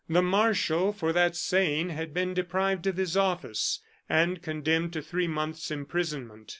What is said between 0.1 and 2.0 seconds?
marshal, for that saying,